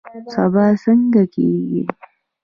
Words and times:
سبا 0.33 0.65
څنګه 0.83 1.23
کیږي؟ 1.33 1.81